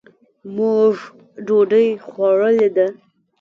[0.55, 0.93] مونږ
[1.45, 2.87] ډوډۍ خوړلې ده.